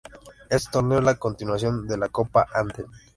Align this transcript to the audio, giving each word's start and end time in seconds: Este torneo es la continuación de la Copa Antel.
Este 0.49 0.71
torneo 0.71 0.97
es 0.97 1.03
la 1.05 1.13
continuación 1.19 1.87
de 1.87 1.95
la 1.95 2.09
Copa 2.09 2.47
Antel. 2.55 2.87